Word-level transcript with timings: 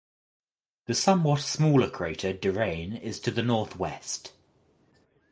The 0.87 0.95
somewhat 0.95 1.41
smaller 1.41 1.87
crater 1.87 2.33
Derain 2.33 2.99
is 2.99 3.19
to 3.19 3.29
the 3.29 3.43
northwest. 3.43 4.31